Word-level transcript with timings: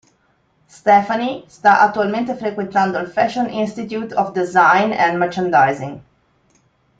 Stephanie 0.67 1.43
sta 1.47 1.79
attualmente 1.81 2.33
frequentando 2.35 2.97
il 2.97 3.05
Fashion 3.07 3.47
Institute 3.51 4.15
of 4.15 4.31
Design 4.31 4.93
and 4.93 5.19
Merchandising. 5.19 6.01